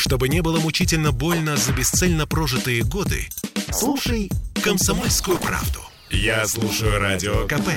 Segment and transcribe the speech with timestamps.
[0.00, 3.28] Чтобы не было мучительно больно за бесцельно прожитые годы,
[3.70, 4.30] слушай
[4.64, 5.80] «Комсомольскую правду».
[6.10, 7.68] Я слушаю Радио КП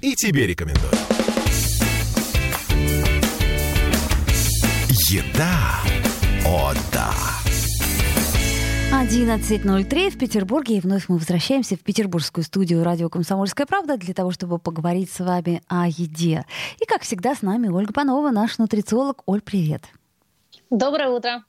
[0.00, 0.92] и тебе рекомендую.
[5.10, 5.80] Еда.
[6.46, 7.12] О, да.
[8.92, 14.30] 11.03 в Петербурге, и вновь мы возвращаемся в петербургскую студию радио «Комсомольская правда» для того,
[14.30, 16.44] чтобы поговорить с вами о еде.
[16.80, 19.24] И, как всегда, с нами Ольга Панова, наш нутрициолог.
[19.26, 19.82] Оль, привет.
[20.70, 21.44] Доброе утро.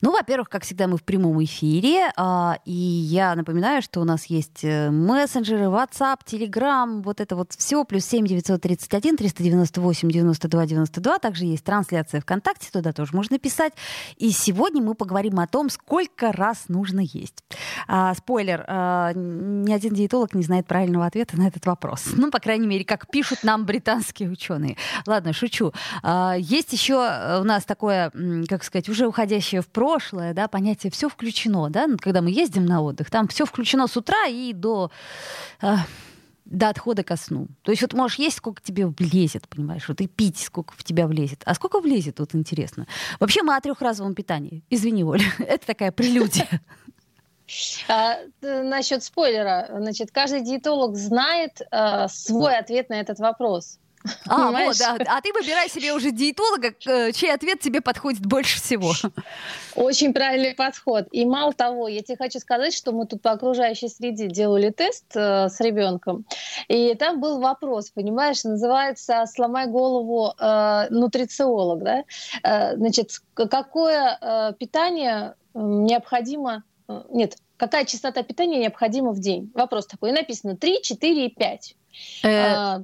[0.00, 4.26] Ну, во-первых, как всегда, мы в прямом эфире, а, и я напоминаю, что у нас
[4.26, 11.18] есть э, мессенджеры, WhatsApp, Telegram, вот это вот все, плюс 7 931 398 92 92,
[11.18, 13.72] также есть трансляция ВКонтакте, туда тоже можно писать.
[14.16, 17.44] И сегодня мы поговорим о том, сколько раз нужно есть.
[17.86, 22.06] А, спойлер, а, ни один диетолог не знает правильного ответа на этот вопрос.
[22.16, 24.76] Ну, по крайней мере, как пишут нам британские ученые.
[25.06, 25.72] Ладно, шучу.
[26.38, 26.96] Есть еще
[27.40, 28.12] у нас такое,
[28.48, 32.82] как сказать, уже уходящее в прошлое, да, понятие все включено, да, когда мы ездим на
[32.82, 34.90] отдых, там все включено с утра и до
[35.62, 35.76] э,
[36.48, 37.48] до отхода ко сну.
[37.62, 41.06] То есть вот можешь есть, сколько тебе влезет, понимаешь, вот и пить, сколько в тебя
[41.06, 41.42] влезет.
[41.44, 42.86] А сколько влезет, вот интересно.
[43.20, 44.62] Вообще мы о трехразовом питании.
[44.70, 46.48] Извини, Оля, это такая прелюдия.
[47.88, 53.78] А, насчет спойлера, значит, каждый диетолог знает а, свой ответ на этот вопрос.
[54.26, 54.96] А, вот, да.
[55.06, 56.74] А ты выбирай себе уже диетолога,
[57.12, 58.92] чей ответ тебе подходит больше всего.
[59.74, 61.06] Очень правильный подход.
[61.12, 65.04] И мало того, я тебе хочу сказать, что мы тут по окружающей среде делали тест
[65.14, 66.24] э, с ребенком,
[66.68, 71.82] и там был вопрос, понимаешь, называется «Сломай голову э, нутрициолог».
[71.82, 72.04] Да?
[72.42, 76.64] Э, значит, какое э, питание необходимо...
[76.88, 79.50] Э, нет, какая частота питания необходима в день?
[79.54, 80.10] Вопрос такой.
[80.10, 81.76] И написано 3, 4 и 5.
[82.24, 82.78] Э,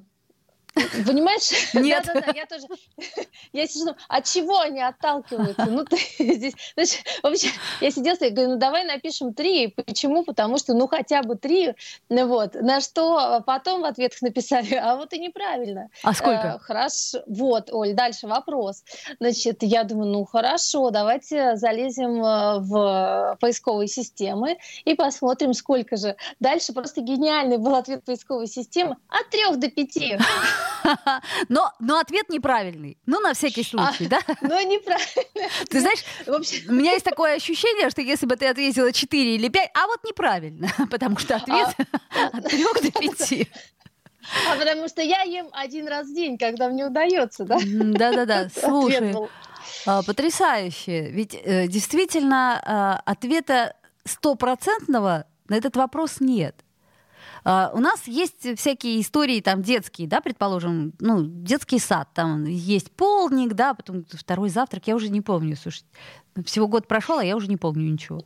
[0.74, 1.50] Понимаешь?
[1.74, 2.04] Нет.
[2.06, 2.66] Да, да, да, я тоже.
[3.52, 5.66] Я сижу, от чего они отталкиваются?
[5.66, 6.54] Ну, ты здесь.
[6.74, 7.48] Значит, вообще,
[7.80, 9.68] я сидела и говорю, ну давай напишем три.
[9.68, 10.24] Почему?
[10.24, 11.74] Потому что, ну, хотя бы три.
[12.08, 12.54] Ну, вот.
[12.54, 15.88] На что потом в ответах написали, а вот и неправильно.
[16.02, 16.56] А сколько?
[16.56, 17.22] Э, хорошо.
[17.26, 18.82] Вот, Оль, дальше вопрос.
[19.20, 26.16] Значит, я думаю, ну, хорошо, давайте залезем э, в поисковые системы и посмотрим, сколько же.
[26.40, 30.18] Дальше просто гениальный был ответ поисковой системы от трех до пяти.
[31.48, 32.98] Но, но ответ неправильный.
[33.06, 34.20] Ну, на всякий а, случай, а, да?
[34.40, 35.50] Ну, неправильный.
[35.68, 39.70] Ты знаешь, у меня есть такое ощущение, что если бы ты ответила 4 или 5,
[39.74, 41.68] а вот неправильно, потому что ответ
[42.10, 43.48] а, от 3 до 5.
[44.50, 47.58] А потому что я ем один раз в день, когда мне удается, да?
[47.62, 49.14] Да-да-да, слушай,
[49.86, 51.10] а, потрясающе.
[51.10, 56.63] Ведь э, действительно а, ответа стопроцентного на этот вопрос нет.
[57.44, 62.90] Uh, у нас есть всякие истории там детские, да, предположим, ну, детский сад, там есть
[62.90, 65.84] полник, да, потом второй завтрак, я уже не помню, слушай,
[66.46, 68.22] всего год прошел, а я уже не помню ничего.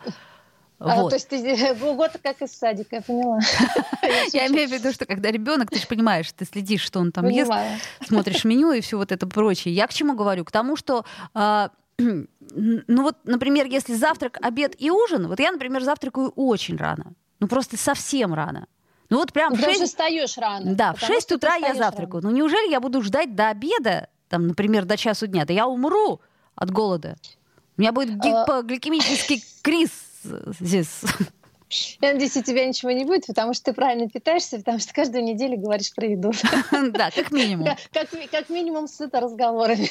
[0.78, 1.10] А, вот.
[1.10, 3.40] То есть ты год как из садика, я поняла.
[4.32, 7.26] Я имею в виду, что когда ребенок, ты же понимаешь, ты следишь, что он там
[7.28, 7.50] ест,
[8.06, 9.74] смотришь меню и все вот это прочее.
[9.74, 10.44] Я к чему говорю?
[10.44, 11.04] К тому, что
[11.34, 17.12] а, ну вот, например, если завтрак, обед и ужин, вот я, например, завтракаю очень рано.
[17.40, 18.68] Ну просто совсем рано.
[19.10, 19.82] Ну вот прям в 6...
[19.84, 20.74] встаешь рано.
[20.74, 22.22] Да, в 6 утра я завтракаю.
[22.22, 22.30] Рано.
[22.30, 25.44] Ну неужели я буду ждать до обеда, там, например, до часу дня?
[25.44, 26.20] Да я умру
[26.54, 27.16] от голода.
[27.76, 29.91] У меня будет гипогликемический а, криз
[30.60, 31.00] здесь.
[32.00, 35.22] Я надеюсь, у тебя ничего не будет, потому что ты правильно питаешься, потому что каждую
[35.24, 36.32] неделю говоришь про еду.
[36.91, 37.68] Да, как минимум.
[38.30, 39.91] Как минимум с это разговорами.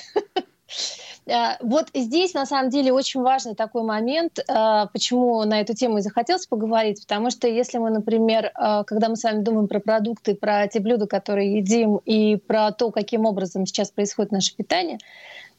[1.27, 5.97] Э, вот здесь, на самом деле, очень важный такой момент, э, почему на эту тему
[5.97, 9.79] и захотелось поговорить, потому что если мы, например, э, когда мы с вами думаем про
[9.79, 14.99] продукты, про те блюда, которые едим, и про то, каким образом сейчас происходит наше питание,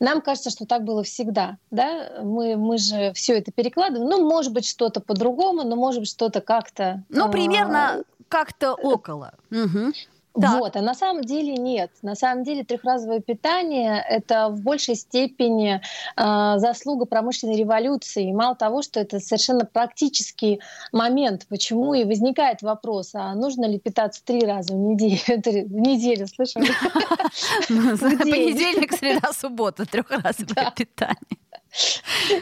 [0.01, 2.21] нам кажется, что так было всегда, да?
[2.23, 4.09] Мы, мы же все это перекладываем.
[4.09, 7.03] Ну, может быть, что-то по-другому, но может быть, что-то как-то...
[7.09, 9.33] Ну, примерно как-то около.
[9.51, 9.93] Угу.
[10.41, 10.61] Так.
[10.61, 11.91] Вот, а на самом деле нет.
[12.03, 15.81] На самом деле трехразовое питание– это в большей степени
[16.17, 18.29] э, заслуга промышленной революции.
[18.29, 20.61] И мало того, что это совершенно практический
[20.93, 25.19] момент, почему и возникает вопрос, а нужно ли питаться три раза в неделю?
[25.69, 26.67] В неделю, слышали?
[27.69, 31.39] Понедельник, среда, суббота, трехразовое питание.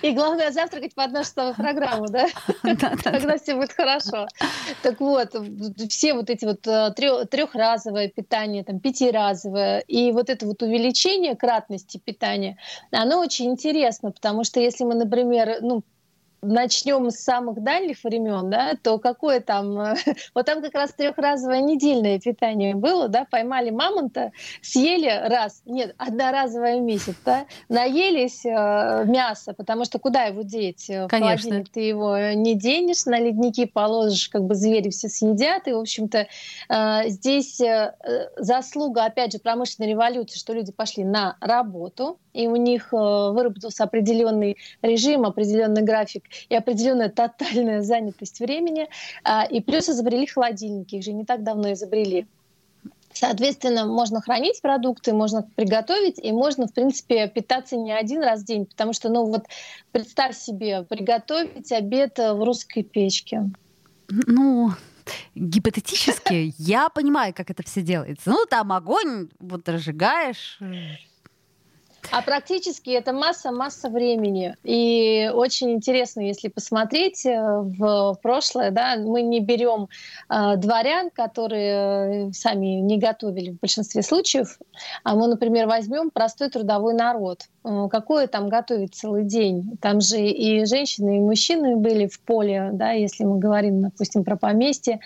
[0.03, 2.27] И главное завтракать под нашу программу, да?
[2.63, 4.27] Тогда все будет хорошо.
[4.83, 5.35] Так вот,
[5.89, 6.93] все вот эти вот э,
[7.27, 12.59] трехразовое питание, там, пятиразовое, и вот это вот увеличение кратности питания,
[12.91, 15.83] оно очень интересно, потому что если мы, например, ну,
[16.43, 19.95] начнем с самых дальних времен, да, то какое там,
[20.35, 26.79] вот там как раз трехразовое недельное питание было, да, поймали мамонта, съели раз, нет, одноразовое
[26.79, 30.89] в месяц, да, наелись э, мясо, потому что куда его деть?
[30.89, 31.65] В Конечно.
[31.65, 36.27] Ты его не денешь, на ледники положишь, как бы звери все съедят, и, в общем-то,
[36.69, 37.95] э, здесь э,
[38.37, 43.85] заслуга, опять же, промышленной революции, что люди пошли на работу, и у них э, выработался
[43.85, 48.89] определенный режим, определенный график и определенная тотальная занятость времени.
[49.25, 52.27] А, и плюс изобрели холодильники, их же не так давно изобрели.
[53.13, 58.45] Соответственно, можно хранить продукты, можно приготовить, и можно, в принципе, питаться не один раз в
[58.45, 59.47] день, потому что, ну вот,
[59.91, 63.51] представь себе, приготовить обед в русской печке.
[64.09, 64.73] Ну,
[65.35, 68.29] гипотетически я понимаю, как это все делается.
[68.29, 70.59] Ну, там огонь, вот разжигаешь,
[72.11, 74.57] а практически это масса-масса времени.
[74.65, 79.89] И очень интересно, если посмотреть э, в прошлое, да, мы не берем
[80.29, 84.59] э, дворян, которые э, сами не готовили в большинстве случаев,
[85.05, 87.45] а мы, например, возьмем простой трудовой народ.
[87.65, 89.77] Э, какое там готовить целый день?
[89.81, 94.37] Там же и женщины, и мужчины были в поле, да, если мы говорим, допустим, про
[94.37, 95.01] поместье.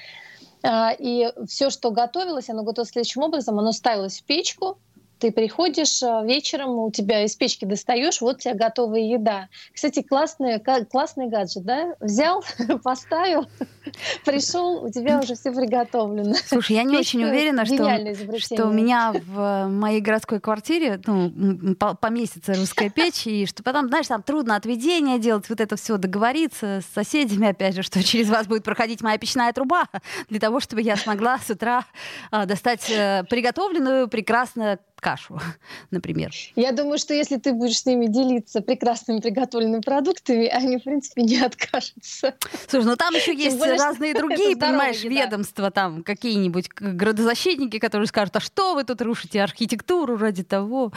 [0.98, 3.58] И все, что готовилось, оно готовилось следующим образом.
[3.58, 4.76] Оно ставилось в печку,
[5.20, 9.48] ты приходишь э, вечером, у тебя из печки достаешь, вот у тебя готовая еда.
[9.72, 11.94] Кстати, классный, классный гаджет, да?
[12.00, 12.42] Взял,
[12.82, 13.46] поставил,
[14.24, 16.34] пришел, у тебя уже все приготовлено.
[16.46, 22.54] Слушай, я не очень уверена, что, что у меня в моей городской квартире ну, поместится
[22.54, 26.94] русская печь, и что потом, знаешь, там трудно отведение делать, вот это все договориться с
[26.94, 29.84] соседями, опять же, что через вас будет проходить моя печная труба,
[30.28, 31.84] для того, чтобы я смогла с утра
[32.30, 35.40] а, достать э, приготовленную, прекрасно кашу,
[35.90, 36.32] например.
[36.56, 41.22] Я думаю, что если ты будешь с ними делиться прекрасными приготовленными продуктами, они, в принципе,
[41.22, 42.34] не откажутся.
[42.68, 48.36] Слушай, ну там еще есть более, разные другие, понимаешь, ведомства, там какие-нибудь градозащитники, которые скажут,
[48.36, 50.92] а что вы тут рушите архитектуру ради того,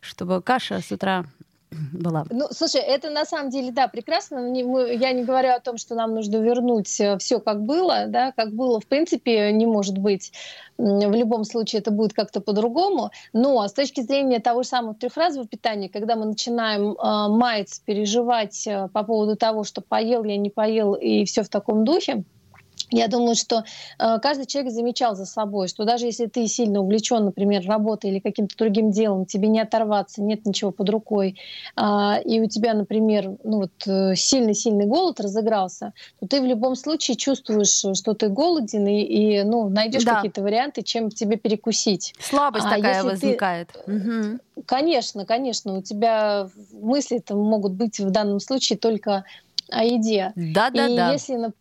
[0.00, 1.24] чтобы каша с утра
[1.92, 2.24] была.
[2.30, 4.40] Ну, слушай, это на самом деле, да, прекрасно.
[4.40, 8.32] Мы, я не говорю о том, что нам нужно вернуть э, все как было, да,
[8.32, 10.32] как было, в принципе, не может быть.
[10.78, 13.10] В любом случае это будет как-то по-другому.
[13.32, 18.66] Но с точки зрения того же самого трехразового питания, когда мы начинаем э, маяться, переживать
[18.66, 22.24] э, по поводу того, что поел я, не поел, и все в таком духе,
[22.90, 23.64] я думаю, что
[23.98, 28.20] э, каждый человек замечал за собой, что даже если ты сильно увлечен, например, работой или
[28.20, 31.38] каким-то другим делом, тебе не оторваться, нет ничего под рукой,
[31.76, 36.76] э, и у тебя, например, ну вот э, сильный-сильный голод разыгрался, то ты в любом
[36.76, 40.16] случае чувствуешь, что ты голоден и, и ну найдешь да.
[40.16, 42.14] какие-то варианты, чем тебе перекусить.
[42.20, 43.70] Слабость а такая возникает.
[43.84, 43.92] Ты...
[43.92, 44.62] Угу.
[44.64, 49.24] Конечно, конечно, у тебя мысли-то могут быть в данном случае только
[49.70, 50.32] о еде.
[50.36, 51.12] Да, да, и да.
[51.12, 51.52] Если,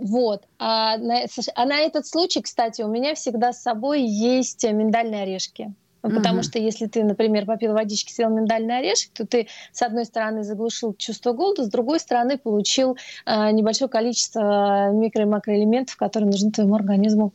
[0.00, 0.44] вот.
[0.58, 1.24] А на,
[1.54, 5.74] а на этот случай, кстати, у меня всегда с собой есть миндальные орешки.
[6.02, 10.06] Потому mm что если ты, например, попил водички, съел миндальный орешек, то ты, с одной
[10.06, 16.30] стороны, заглушил чувство голода, с другой стороны, получил э, небольшое количество микро- и макроэлементов, которые
[16.30, 17.32] нужны твоему организму.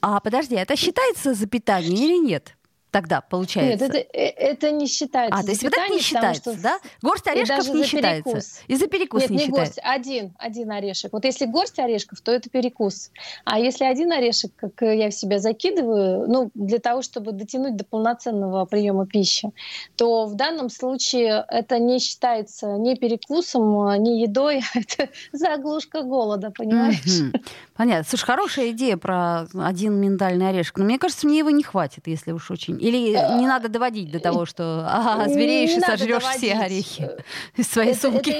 [0.00, 2.56] А подожди, это считается за питание или нет?
[2.92, 3.84] Тогда получается?
[3.84, 5.36] Нет, это, э, это не считается.
[5.36, 6.62] А, то есть вот это не считается, что...
[6.62, 6.78] да?
[7.00, 8.30] Горсть орешков не считается.
[8.30, 8.60] Перекус.
[8.68, 9.80] И за перекус Нет, не, не считается.
[9.80, 11.12] горсть, один, один орешек.
[11.12, 13.10] Вот если горсть орешков, то это перекус.
[13.44, 17.84] А если один орешек, как я в себя закидываю, ну, для того, чтобы дотянуть до
[17.84, 19.50] полноценного приема пищи,
[19.96, 27.00] то в данном случае это не считается ни перекусом, ни едой, это заглушка голода, понимаешь?
[27.06, 27.44] Mm-hmm.
[27.74, 28.04] Понятно.
[28.06, 30.76] Слушай, хорошая идея про один миндальный орешек.
[30.76, 34.10] Но мне кажется, мне его не хватит, если уж очень или э, не надо доводить
[34.10, 37.08] до того, что ага, звереешь и сожрешь все орехи
[37.56, 38.30] из своей сумки?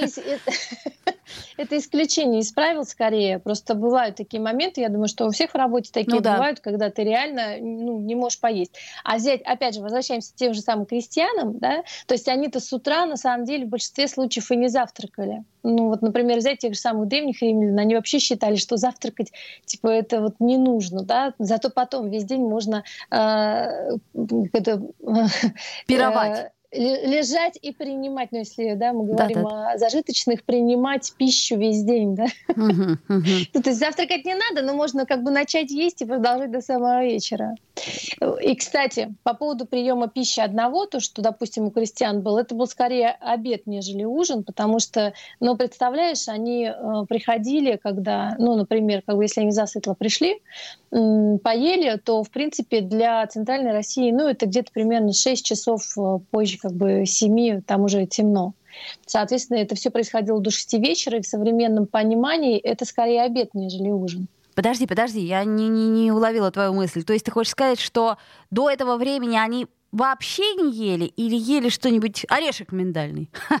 [1.05, 1.12] Это
[1.57, 3.39] исключение из правил скорее.
[3.39, 6.33] Просто бывают такие моменты, я думаю, что у всех в работе такие ну, да.
[6.33, 8.73] бывают, когда ты реально ну, не можешь поесть.
[9.03, 12.71] А взять, опять же, возвращаемся к тем же самым крестьянам, да, то есть они-то с
[12.73, 15.43] утра, на самом деле, в большинстве случаев и не завтракали.
[15.63, 19.31] Ну вот, например, взять тех же самых древних римлян, они вообще считали, что завтракать,
[19.65, 23.15] типа, это вот не нужно, да, зато потом весь день можно э,
[24.53, 24.81] это,
[25.87, 26.51] пировать.
[26.73, 29.71] Лежать и принимать, ну если да, мы говорим да, да.
[29.71, 32.25] о зажиточных, принимать пищу весь день, да.
[32.49, 33.23] Угу, угу.
[33.53, 36.61] Ну, то есть завтракать не надо, но можно как бы начать есть и продолжать до
[36.61, 37.55] самого вечера.
[38.41, 42.67] И, кстати, по поводу приема пищи одного, то, что, допустим, у крестьян был, это был
[42.67, 49.17] скорее обед, нежели ужин, потому что, ну, представляешь, они э, приходили, когда, ну, например, как
[49.17, 50.41] бы если они засытло пришли,
[50.91, 56.59] поели, то, в принципе, для Центральной России, ну, это где-то примерно 6 часов э, позже,
[56.63, 58.53] как бы 7, там уже темно.
[59.05, 63.89] Соответственно, это все происходило до 6 вечера, и в современном понимании это скорее обед, нежели
[63.89, 64.27] ужин.
[64.55, 67.03] Подожди, подожди, я не, не, не уловила твою мысль.
[67.03, 68.17] То есть ты хочешь сказать, что
[68.49, 73.29] до этого времени они вообще не ели или ели что-нибудь, орешек миндальный?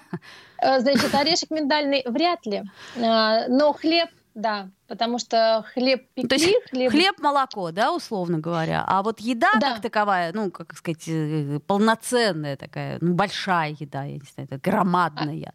[0.65, 2.63] Э, значит, орешек миндальный вряд ли,
[2.95, 6.91] э, но хлеб да, потому что хлеб пекли, То есть хлеб...
[6.91, 8.83] хлеб, молоко, да, условно говоря.
[8.87, 9.73] А вот еда да.
[9.73, 15.47] как таковая, ну, как сказать, э, полноценная такая, ну, большая еда, я не знаю, громадная.
[15.47, 15.53] А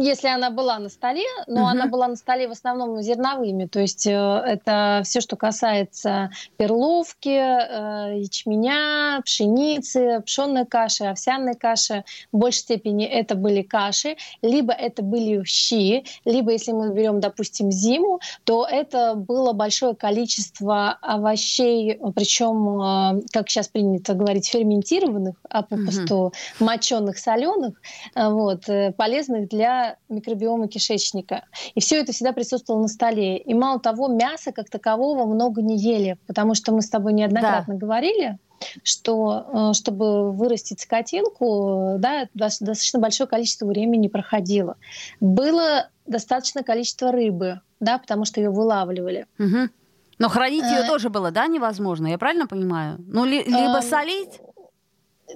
[0.00, 1.70] если она была на столе, но угу.
[1.70, 7.28] она была на столе в основном зерновыми, то есть э, это все, что касается перловки,
[7.28, 12.04] э, ячменя, пшеницы, пшенной каши, овсяной каши.
[12.32, 17.70] В большей степени это были каши, либо это были щи, либо если мы берем, допустим,
[17.70, 25.62] зиму, то это было большое количество овощей, причем, э, как сейчас принято говорить, ферментированных, а
[25.62, 26.32] попросту угу.
[26.60, 27.80] моченых, соленых,
[28.14, 28.64] вот,
[28.96, 31.44] полезных для для микробиома кишечника.
[31.76, 33.38] И все это всегда присутствовало на столе.
[33.38, 37.74] И мало того, мяса как такового много не ели, потому что мы с тобой неоднократно
[37.74, 37.78] да.
[37.78, 38.38] говорили,
[38.82, 44.76] что э, чтобы вырастить скотинку, да, достаточно большое количество времени проходило.
[45.20, 49.26] Было достаточное количество рыбы, да, потому что ее вылавливали.
[49.38, 49.70] Угу.
[50.18, 50.86] Но хранить ее а...
[50.88, 52.96] тоже было, да, невозможно, я правильно понимаю?
[53.06, 53.82] Ну, ли, либо а...
[53.82, 54.40] солить?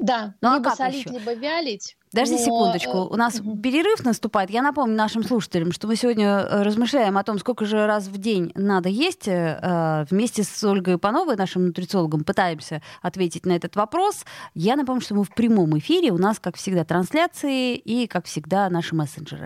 [0.00, 1.18] Да, ну, а либо а солить, еще?
[1.18, 1.96] либо вялить.
[2.16, 2.44] Подожди Но...
[2.44, 3.58] секундочку, у нас угу.
[3.58, 4.48] перерыв наступает.
[4.48, 8.16] Я напомню нашим слушателям, что мы сегодня э, размышляем о том, сколько же раз в
[8.16, 9.28] день надо есть.
[9.28, 14.24] Э, вместе с Ольгой Пановой, нашим нутрициологом, пытаемся ответить на этот вопрос.
[14.54, 16.10] Я напомню, что мы в прямом эфире.
[16.10, 19.44] У нас, как всегда, трансляции и, как всегда, наши мессенджеры.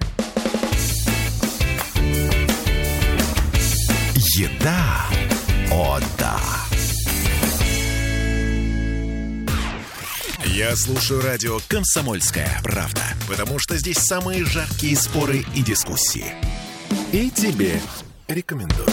[4.39, 4.77] Еда.
[5.73, 6.70] О, да.
[10.61, 16.35] Я слушаю радио «Комсомольская правда», потому что здесь самые жаркие споры и дискуссии.
[17.13, 17.81] И тебе
[18.29, 18.87] рекомендую.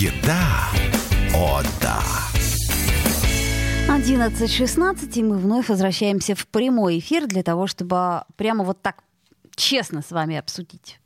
[0.00, 0.68] Еда.
[1.32, 2.02] О, да.
[3.86, 9.04] 11.16, и мы вновь возвращаемся в прямой эфир для того, чтобы прямо вот так
[9.54, 10.98] честно с вами обсудить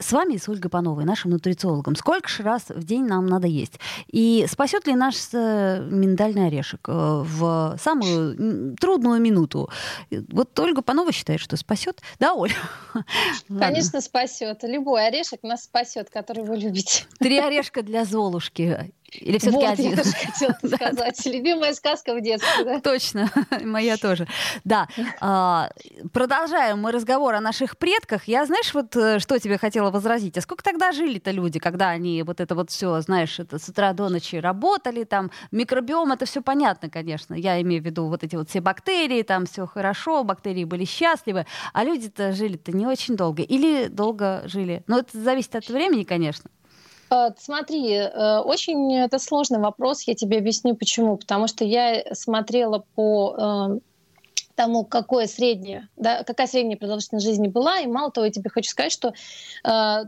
[0.00, 1.94] с вами и с Ольгой Пановой, нашим нутрициологом.
[1.94, 3.78] Сколько же раз в день нам надо есть?
[4.08, 9.70] И спасет ли наш э, миндальный орешек э, в самую трудную минуту?
[10.10, 12.00] Вот Ольга Панова считает, что спасет.
[12.18, 12.54] Да, Оля?
[13.48, 14.62] Конечно, спасет.
[14.62, 17.04] Любой орешек нас спасет, который вы любите.
[17.18, 18.92] Три орешка для Золушки.
[19.12, 19.90] Или все-таки вот, один?
[19.90, 21.26] я тоже хотела сказать.
[21.26, 22.80] Любимая сказка в детстве, да?
[22.80, 23.30] Точно,
[23.62, 24.26] моя тоже.
[24.64, 24.88] Да.
[25.20, 25.70] А,
[26.12, 28.24] продолжаем мы разговор о наших предках.
[28.28, 30.38] Я, знаешь, вот э, что тебе хотела возразить?
[30.38, 33.92] А сколько тогда жили-то люди, когда они вот это вот все, знаешь, это с утра
[33.92, 37.34] до ночи работали, там, микробиом, это все понятно, конечно.
[37.34, 41.46] Я имею в виду вот эти вот все бактерии, там все хорошо, бактерии были счастливы,
[41.72, 43.42] а люди-то жили-то не очень долго.
[43.42, 44.84] Или долго жили.
[44.86, 46.50] Но это зависит от времени, конечно.
[47.10, 51.16] Э, смотри, э, очень это сложный вопрос, я тебе объясню почему.
[51.16, 53.78] Потому что я смотрела по э,
[54.54, 58.70] тому, какое среднее, да, какая средняя продолжительность жизни была, и мало того, я тебе хочу
[58.70, 59.14] сказать, что
[59.64, 60.04] э,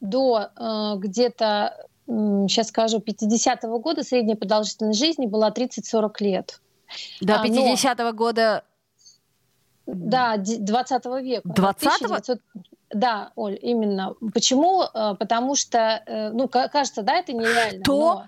[0.00, 2.10] до э, где-то, э,
[2.48, 6.60] сейчас скажу, 50-го года средняя продолжительность жизни была 30-40 лет.
[7.20, 8.64] До 50-го а, года
[9.86, 11.48] да, 20 века.
[11.48, 12.40] 20
[12.92, 14.14] да, Оль, именно.
[14.34, 14.82] Почему?
[14.82, 17.82] Э, потому что, э, ну, кажется, да, это нереально.
[17.82, 17.98] То?
[18.00, 18.26] Но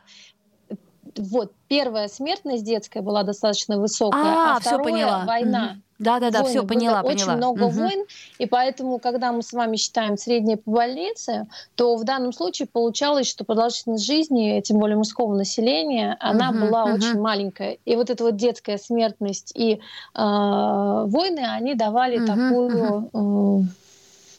[1.17, 5.25] вот первая смертность детская была достаточно высокая, а, а вторая поняла.
[5.27, 5.73] война.
[5.73, 5.81] Угу.
[6.01, 6.51] Да, да, да, войны.
[6.51, 7.33] все поняла, Было поняла.
[7.33, 7.73] Очень много угу.
[7.73, 8.05] войн,
[8.39, 13.29] и поэтому, когда мы с вами считаем среднее по больнице, то в данном случае получалось,
[13.29, 16.95] что продолжительность жизни, тем более мужского населения, она угу, была угу.
[16.95, 17.79] очень маленькая.
[17.85, 19.79] И вот эта вот детская смертность и э,
[20.15, 23.63] войны, они давали угу, такую угу.
[23.63, 23.84] Э,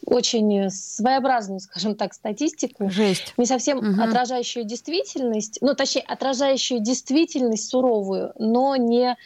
[0.05, 2.89] очень своеобразную, скажем так, статистику.
[2.89, 3.33] Жесть.
[3.37, 4.01] Не совсем угу.
[4.01, 9.17] отражающую действительность, ну, точнее, отражающую действительность суровую, но не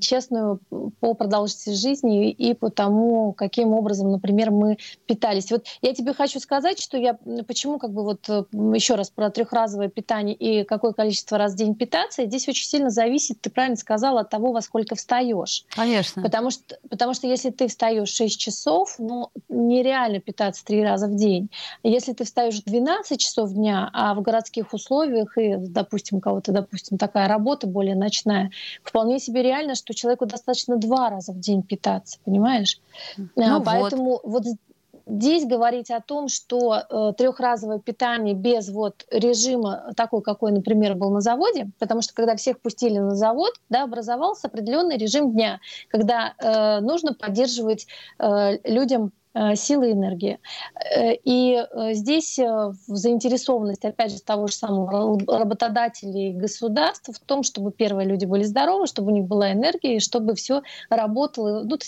[0.00, 0.60] честную
[1.00, 5.50] по продолжительности жизни и по тому, каким образом, например, мы питались.
[5.50, 8.44] Вот я тебе хочу сказать, что я почему как бы вот э,
[8.74, 12.90] еще раз про трехразовое питание и какое количество раз в день питаться, здесь очень сильно
[12.90, 15.64] зависит, ты правильно сказала, от того, во сколько встаешь.
[15.74, 16.22] Конечно.
[16.22, 21.16] Потому что, потому что если ты встаешь 6 часов, ну, нереально питаться три раза в
[21.16, 21.50] день.
[21.82, 27.28] Если ты встаешь 12 часов дня, а в городских условиях и, допустим, кого-то, допустим, такая
[27.28, 28.50] работа более ночная,
[28.82, 32.80] вполне себе реально, что человеку достаточно два раза в день питаться, понимаешь?
[33.16, 34.44] Ну, Поэтому вот.
[34.44, 34.44] вот
[35.06, 41.10] здесь говорить о том, что э, трехразовое питание без вот режима такой, какой, например, был
[41.10, 46.34] на заводе, потому что когда всех пустили на завод, да, образовался определенный режим дня, когда
[46.38, 47.86] э, нужно поддерживать
[48.18, 50.38] э, людям Э, силы и энергии.
[50.74, 52.38] Э, и э, здесь
[52.86, 58.44] заинтересованность, опять же, того же самого работодателей и государства в том, чтобы первые люди были
[58.44, 61.78] здоровы, чтобы у них была энергия, и чтобы все работало, ну,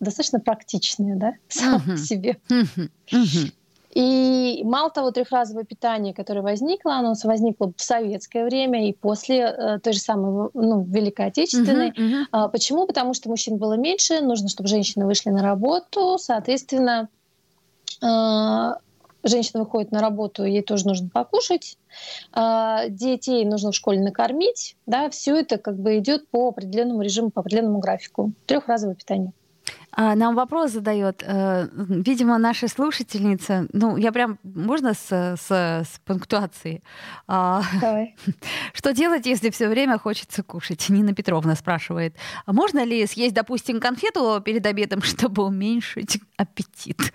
[0.00, 1.96] достаточно практичное, да, сам uh-huh.
[1.96, 2.36] себе.
[2.50, 2.90] Uh-huh.
[3.12, 3.52] Uh-huh.
[3.94, 9.78] И мало того, трехразовое питание, которое возникло, оно возникло в советское время и после э,
[9.80, 11.90] той же самой ну, Великой Отечественной.
[11.90, 12.24] Uh-huh, uh-huh.
[12.32, 12.86] А, почему?
[12.86, 17.10] Потому что мужчин было меньше, нужно, чтобы женщины вышли на работу, соответственно,
[18.02, 18.72] э,
[19.24, 21.76] женщина выходит на работу, ей тоже нужно покушать,
[22.34, 27.30] э, детей нужно в школе накормить, да, все это как бы идет по определенному режиму,
[27.30, 28.32] по определенному графику.
[28.46, 29.32] Трехразовое питание.
[29.94, 36.00] А, нам вопрос задает, э, видимо, наша слушательница, ну, я прям, можно с, с, с
[36.06, 36.82] пунктуацией?
[37.26, 38.16] А, Давай.
[38.72, 40.88] Что делать, если все время хочется кушать?
[40.88, 42.16] Нина Петровна спрашивает.
[42.46, 47.12] А можно ли съесть, допустим, конфету перед обедом, чтобы уменьшить аппетит?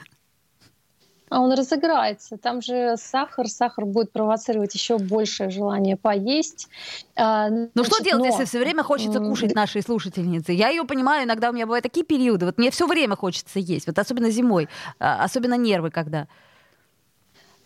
[1.29, 2.37] А он разыграется.
[2.37, 6.69] Там же сахар, сахар будет провоцировать еще большее желание поесть.
[7.15, 8.27] А, ну что делать, но...
[8.27, 10.53] если все время хочется кушать нашей слушательницы?
[10.53, 12.45] Я ее понимаю, иногда у меня бывают такие периоды.
[12.45, 14.69] Вот мне все время хочется есть, вот особенно зимой,
[14.99, 16.27] а, особенно нервы когда.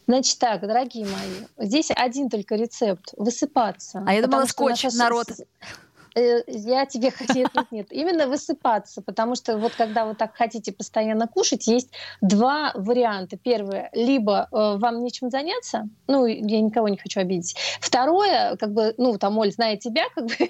[0.08, 4.04] Значит так, дорогие мои, здесь один только рецепт– высыпаться.
[4.06, 4.98] А я думала, скотч, наша...
[4.98, 5.28] народ.
[6.16, 7.40] Э, я тебе хочу...
[7.40, 11.92] Нет, нет, именно высыпаться, потому что вот когда вы так хотите постоянно кушать, есть
[12.22, 13.38] два варианта.
[13.38, 17.56] Первое, либо э, вам нечем заняться, ну, я никого не хочу обидеть.
[17.80, 20.34] Второе, как бы, ну, там, Оль, зная тебя, как бы,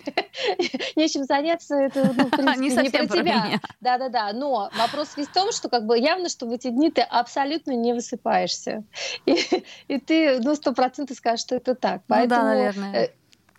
[0.96, 3.60] нечем заняться, это, ну, в принципе, не, не про тебя.
[3.82, 7.02] Да-да-да, но вопрос весь в том, что как бы явно, что в эти дни ты
[7.02, 8.84] абсолютно не высыпаешься.
[9.26, 12.02] И, и ты, ну, сто процентов скажешь, что это так.
[12.08, 13.10] Поэтому, ну, да, наверное э,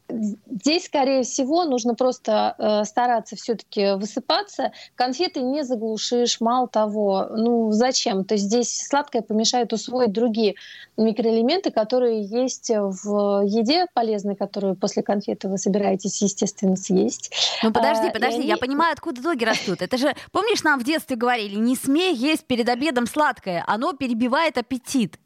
[0.08, 4.72] здесь, скорее всего, нужно просто э, стараться все-таки высыпаться.
[4.94, 8.24] Конфеты не заглушишь, мало того, ну зачем?
[8.24, 10.54] То есть здесь сладкое помешает усвоить другие
[10.96, 17.32] микроэлементы, которые есть в еде полезной, которую после конфеты вы собираетесь, естественно, съесть.
[17.62, 18.48] Ну подожди, а, подожди, они...
[18.48, 19.82] я понимаю, откуда ноги растут.
[19.82, 24.58] Это же, помнишь, нам в детстве говорили, не смей есть перед обедом сладкое, оно перебивает
[24.58, 25.18] аппетит.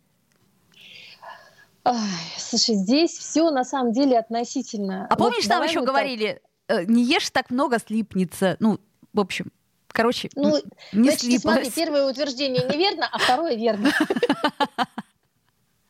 [1.89, 1.97] Ой,
[2.37, 5.07] слушай, здесь все на самом деле относительно.
[5.07, 8.57] А вот помнишь, там еще говорили, э, не ешь так много, слипнется.
[8.59, 8.81] Ну,
[9.13, 9.53] в общем,
[9.89, 10.57] короче, ну,
[10.93, 11.43] не значит, слиплось.
[11.43, 13.93] смотри, первое утверждение неверно, а второе верно.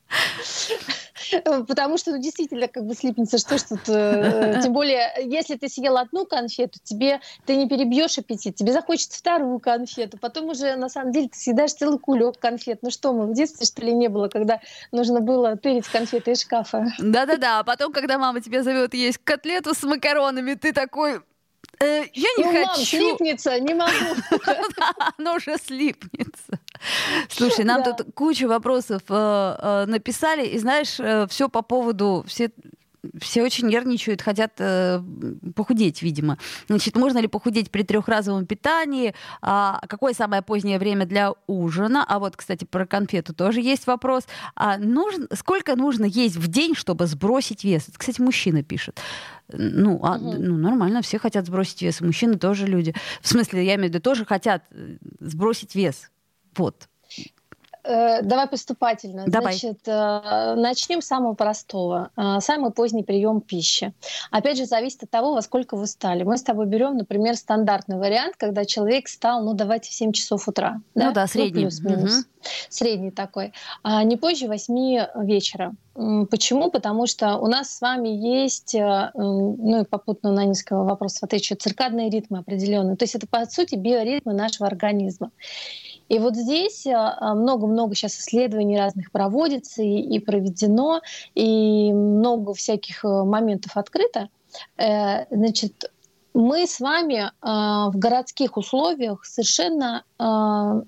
[1.45, 3.89] Потому что, ну, действительно, как бы слипнется, что ж тут...
[3.89, 9.19] Э, тем более, если ты съел одну конфету, тебе ты не перебьешь аппетит, тебе захочется
[9.19, 12.81] вторую конфету, потом уже, на самом деле, ты съедаешь целый кулек конфет.
[12.83, 14.61] Ну что, мы в детстве, что ли, не было, когда
[14.93, 16.87] нужно было тырить конфеты из шкафа?
[16.99, 21.21] Да-да-да, а потом, когда мама тебя зовет есть котлету с макаронами, ты такой...
[21.81, 22.67] Э, я не ну, хочу.
[22.67, 23.93] Мам, слипнется, не могу.
[25.19, 26.59] Оно уже слипнется.
[27.29, 27.93] Слушай, нам да.
[27.93, 32.51] тут кучу вопросов э, э, написали, и знаешь, э, все по поводу, все
[33.21, 35.01] все очень нервничают, хотят э,
[35.55, 36.39] похудеть, видимо.
[36.69, 39.15] Значит, можно ли похудеть при трехразовом питании?
[39.43, 42.05] А, какое самое позднее время для ужина?
[42.07, 44.25] А вот, кстати, про конфету тоже есть вопрос.
[44.55, 47.89] А нужно, сколько нужно есть в день, чтобы сбросить вес?
[47.89, 49.01] Это, кстати, мужчина пишет.
[49.49, 50.37] Ну, а, угу.
[50.39, 52.01] ну, нормально, все хотят сбросить вес.
[52.01, 52.95] Мужчины тоже люди.
[53.21, 56.11] В смысле, я имею в виду, тоже хотят э, сбросить вес.
[56.57, 56.89] Вот.
[57.87, 59.25] Э, давай поступательно.
[59.27, 59.55] Давай.
[59.55, 62.11] Значит, э, начнем с самого простого.
[62.17, 63.93] Э, самый поздний прием пищи.
[64.31, 66.25] Опять же, зависит от того, во сколько вы стали.
[66.25, 70.49] Мы с тобой берем, например, стандартный вариант, когда человек стал, ну, давайте в 7 часов
[70.49, 70.81] утра.
[70.95, 71.65] Ну да, да средний.
[71.65, 72.19] Ну, плюс-минус.
[72.19, 72.25] Угу.
[72.71, 73.53] Средний такой.
[73.83, 75.73] А не позже 8 вечера.
[75.95, 76.71] Почему?
[76.71, 82.11] Потому что у нас с вами есть, ну и попутно на низкого вопроса отвечу, циркадные
[82.11, 82.97] ритмы определенные.
[82.97, 85.31] То есть это, по сути, биоритмы нашего организма.
[86.09, 91.01] И вот здесь а, а, много-много сейчас исследований разных проводится и, и проведено,
[91.35, 94.29] и много всяких э, моментов открыто.
[94.79, 95.91] Э, значит,
[96.37, 100.23] мы с вами э, в городских условиях совершенно э,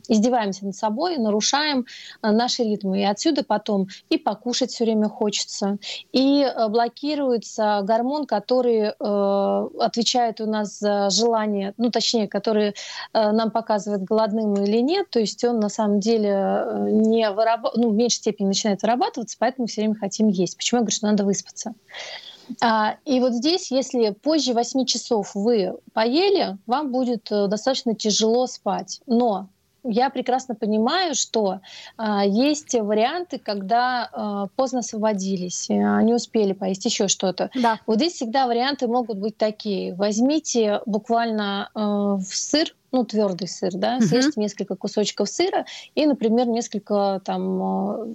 [0.09, 1.87] издеваемся над собой, нарушаем
[2.23, 3.01] э, наши ритмы.
[3.01, 5.79] И отсюда потом и покушать все время хочется,
[6.13, 12.75] и э, блокируется гормон, который э, отвечает у нас за желание, ну точнее, который э,
[13.13, 15.09] нам показывает, голодным или нет.
[15.09, 17.73] То есть он на самом деле э, не выраб...
[17.75, 20.59] ну, в меньшей степени начинает вырабатываться, поэтому все время хотим есть.
[20.59, 21.73] Почему я говорю, что надо выспаться?
[22.61, 28.47] А, и вот здесь, если позже 8 часов вы поели, вам будет э, достаточно тяжело
[28.47, 29.01] спать.
[29.07, 29.49] Но
[29.85, 31.61] я прекрасно понимаю, что
[31.99, 37.51] э, есть варианты, когда э, поздно освободились, э, не успели поесть еще что-то.
[37.55, 37.81] Да.
[37.87, 39.95] Вот здесь всегда варианты могут быть такие.
[39.95, 46.47] Возьмите буквально э, в сыр, ну, твердый сыр, да, съешьте несколько кусочков сыра и, например,
[46.47, 47.59] несколько там,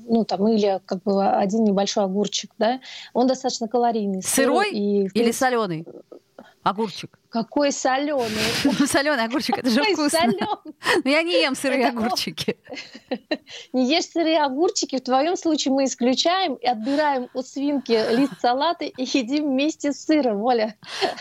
[0.07, 2.79] ну, там, или как бы один небольшой огурчик, да,
[3.13, 4.21] он достаточно калорийный.
[4.23, 5.85] Сырой сыр, и, или соленый?
[6.63, 7.19] Огурчик.
[7.29, 8.87] Какой соленый.
[8.87, 10.19] Соленый огурчик, это же вкусно.
[10.39, 10.61] Но
[11.03, 12.57] ну, я не ем сырые огурчики.
[13.73, 18.85] Не ешь сырые огурчики, в твоем случае мы исключаем и отбираем у свинки лист салата
[18.85, 20.75] и едим вместе с сыром, Воля.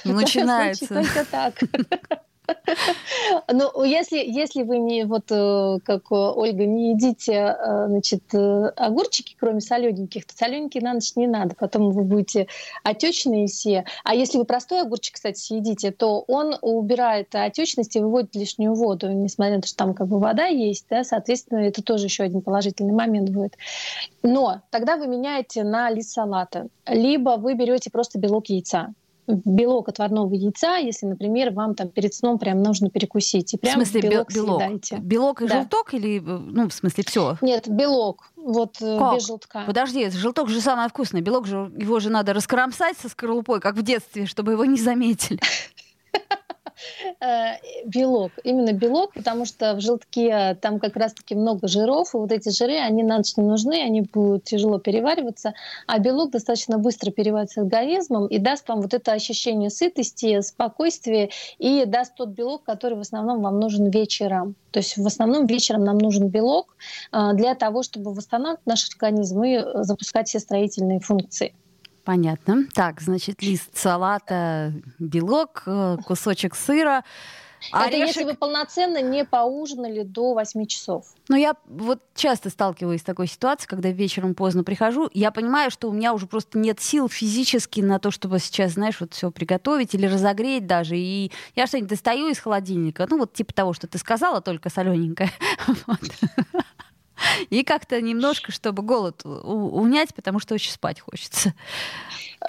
[0.05, 0.87] Начинается.
[0.87, 1.55] Только так.
[3.53, 9.37] Ну, если, если вы не, вот э, как Ольга, не едите э, значит, э, огурчики,
[9.39, 12.49] кроме солененьких, то солененькие на ночь не надо, потом вы будете
[12.83, 13.85] отечные все.
[14.05, 19.11] А если вы простой огурчик, кстати, съедите, то он убирает отечность и выводит лишнюю воду,
[19.11, 22.43] несмотря на то, что там как бы вода есть, да, соответственно, это тоже еще один
[22.43, 23.57] положительный момент будет.
[24.23, 28.95] Но тогда вы меняете на лист салата, либо вы берете просто белок яйца
[29.45, 33.55] белок отварного яйца, если, например, вам там перед сном прям нужно перекусить.
[33.55, 34.61] И прям в смысле белок, белок?
[34.61, 34.97] съедаете.
[34.97, 35.55] Белок и да.
[35.61, 37.37] желток или, ну, в смысле, все?
[37.41, 38.31] Нет, белок.
[38.37, 39.15] Вот э, как?
[39.17, 39.63] без желтка.
[39.67, 41.21] Подожди, желток же самое вкусное.
[41.21, 45.41] Белок же, его же надо раскромсать со скорлупой, как в детстве, чтобы его не заметили.
[47.21, 52.33] Э, белок, именно белок, потому что в желтке там как раз-таки много жиров, и вот
[52.33, 55.55] эти жиры, они на ночь не нужны, они будут тяжело перевариваться,
[55.87, 61.85] а белок достаточно быстро переваривается организмом и даст вам вот это ощущение сытости, спокойствия и
[61.87, 64.55] даст тот белок, который в основном вам нужен вечером.
[64.71, 66.77] То есть в основном вечером нам нужен белок
[67.13, 71.55] э, для того, чтобы восстанавливать наш организм и запускать все строительные функции.
[72.05, 72.67] Понятно.
[72.75, 77.05] Так, значит, лист салата, белок, э, кусочек сыра.
[77.71, 77.95] Орешек...
[77.95, 81.07] Это если вы полноценно не поужинали до 8 часов.
[81.29, 85.09] Ну, я вот часто сталкиваюсь с такой ситуацией, когда вечером поздно прихожу.
[85.15, 89.01] Я понимаю, что у меня уже просто нет сил физически на то, чтобы сейчас, знаешь,
[89.01, 90.97] вот все приготовить или разогреть даже.
[90.99, 93.07] И я что-нибудь достаю из холодильника.
[93.09, 95.31] Ну, вот типа того, что ты сказала, только солененькое.
[97.51, 101.55] И как-то немножко, чтобы голод унять, потому что очень спать хочется.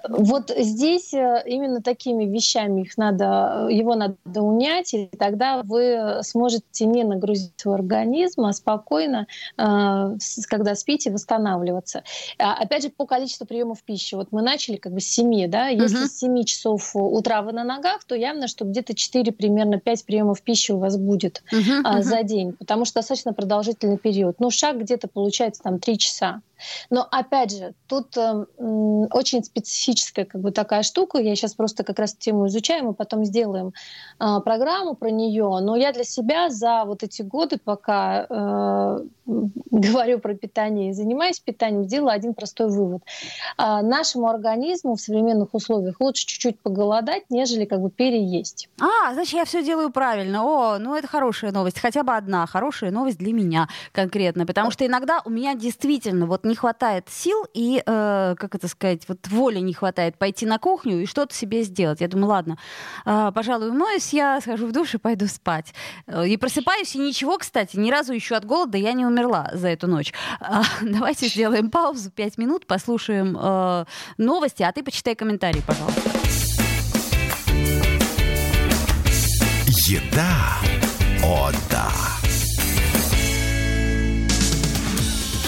[0.10, 6.86] Вот здесь э, именно такими вещами их надо, его надо унять, и тогда вы сможете
[6.86, 9.28] не нагрузить свой организм, а спокойно,
[9.58, 12.04] э, когда спите, восстанавливаться.
[12.40, 14.16] А, опять же, по количеству приемов пищи.
[14.16, 17.64] Вот мы начали как бы с 7, да, если с 7 часов утра вы на
[17.64, 22.24] ногах, то явно, что где-то 4, примерно 5 приемов пищи у вас будет uh-huh, за
[22.24, 24.40] день, потому что достаточно продолжительный период.
[24.40, 26.42] Ну, шаг где-то получается там 3 часа.
[26.90, 28.46] Но опять же, тут э,
[29.12, 31.20] очень специфическая как бы такая штука.
[31.20, 33.74] Я сейчас просто как раз тему изучаю, мы потом сделаем
[34.20, 35.60] э, программу про нее.
[35.62, 41.40] Но я для себя за вот эти годы, пока э, говорю про питание и занимаюсь
[41.40, 43.02] питанием, сделала один простой вывод.
[43.58, 48.70] Э, нашему организму в современных условиях лучше чуть-чуть поголодать, нежели как бы переесть.
[48.80, 50.44] А, значит, я все делаю правильно.
[50.44, 51.80] О, ну это хорошая новость.
[51.80, 54.46] Хотя бы одна хорошая новость для меня конкретно.
[54.46, 59.08] Потому что иногда у меня действительно вот не хватает сил и, э, как это сказать,
[59.08, 62.02] вот воли не хватает пойти на кухню и что-то себе сделать.
[62.02, 62.58] Я думаю, ладно,
[63.06, 65.74] э, пожалуй, умоюсь, я схожу в душ и пойду спать.
[66.08, 69.70] Э, и просыпаюсь, и ничего, кстати, ни разу еще от голода я не умерла за
[69.70, 70.14] эту ночь.
[70.42, 73.86] Э, давайте сделаем паузу, пять минут, послушаем э,
[74.18, 76.02] новости, а ты почитай комментарии, пожалуйста.
[79.88, 80.60] Еда.
[81.24, 81.92] О, да.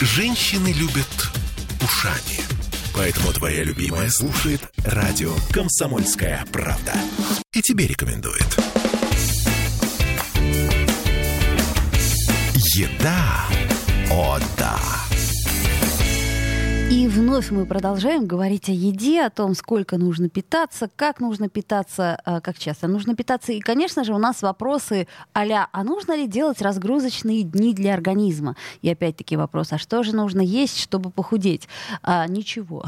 [0.02, 1.08] Женщины любят
[1.82, 2.42] ушами.
[2.94, 6.94] Поэтому твоя любимая слушает радио «Комсомольская правда».
[7.54, 8.75] И тебе рекомендует.
[12.78, 13.46] Еда.
[14.12, 14.76] О, да.
[16.92, 22.20] И вновь мы продолжаем говорить о еде, о том, сколько нужно питаться, как нужно питаться,
[22.26, 23.54] а, как часто нужно питаться.
[23.54, 28.58] И, конечно же, у нас вопросы а а нужно ли делать разгрузочные дни для организма?
[28.82, 31.70] И опять-таки вопрос, а что же нужно есть, чтобы похудеть?
[32.04, 32.84] А, ничего.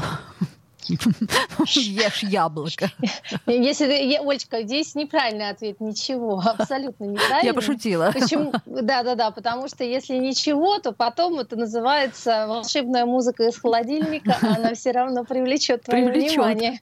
[0.88, 2.90] Ешь яблоко.
[3.46, 3.84] Если,
[4.16, 5.80] Олечка, здесь неправильный ответ.
[5.80, 7.46] Ничего, абсолютно неправильно.
[7.46, 8.10] Я пошутила.
[8.12, 8.52] Почему?
[8.66, 14.36] Да, да, да, потому что если ничего, то потом это называется волшебная музыка из холодильника,
[14.40, 16.36] она все равно привлечет твое привлечет.
[16.36, 16.80] внимание.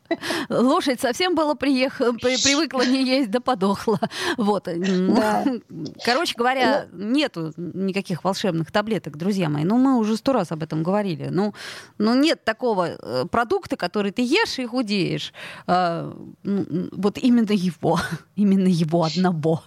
[0.49, 3.99] Лошадь совсем была приехала, привыкла не есть, да подохла.
[4.37, 4.65] Вот.
[4.67, 5.45] Да.
[6.05, 9.65] Короче говоря, ну, нету никаких волшебных таблеток, друзья мои.
[9.65, 11.29] Ну, мы уже сто раз об этом говорили.
[11.31, 11.55] Ну,
[11.99, 15.33] ну нет такого э, продукта, который который ты ешь и худеешь.
[15.67, 16.13] А,
[16.45, 17.99] вот именно его,
[18.37, 19.63] именно его одного.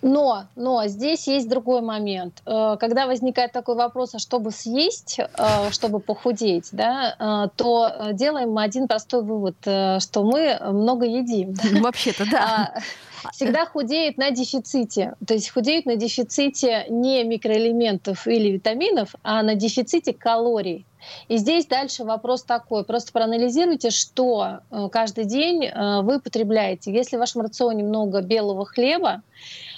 [0.00, 2.42] Но, но здесь есть другой момент.
[2.46, 8.52] Э, когда возникает такой вопрос, а чтобы съесть, э, чтобы похудеть, да, э, то делаем
[8.52, 11.54] мы один простой вывод, что мы много едим.
[11.82, 12.74] Вообще-то, да.
[13.24, 15.14] А, всегда худеют на дефиците.
[15.26, 20.86] То есть худеют на дефиците не микроэлементов или витаминов, а на дефиците калорий.
[21.28, 22.84] И здесь дальше вопрос такой.
[22.84, 24.60] Просто проанализируйте, что
[24.92, 25.70] каждый день
[26.02, 26.92] вы потребляете.
[26.92, 29.22] Если в вашем рационе много белого хлеба,